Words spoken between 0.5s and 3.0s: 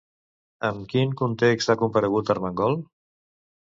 En quin context ha comparegut Armengol?